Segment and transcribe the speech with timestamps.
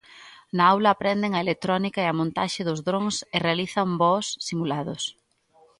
[0.55, 5.01] Na aula aprenden a electrónica e a montaxe dos drons e realizan voos simulados.